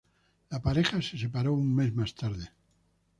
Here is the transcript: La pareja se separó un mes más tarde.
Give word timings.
La 0.49 0.59
pareja 0.63 0.99
se 0.99 1.15
separó 1.15 1.53
un 1.53 1.75
mes 1.75 1.93
más 1.93 2.15
tarde. 2.15 2.49